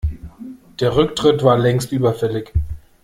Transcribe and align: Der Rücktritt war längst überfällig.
Der 0.79 0.95
Rücktritt 0.95 1.43
war 1.43 1.59
längst 1.59 1.91
überfällig. 1.91 2.51